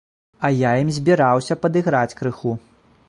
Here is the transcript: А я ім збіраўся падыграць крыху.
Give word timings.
А 0.47 0.49
я 0.59 0.71
ім 0.83 0.89
збіраўся 0.97 1.59
падыграць 1.67 2.17
крыху. 2.23 2.57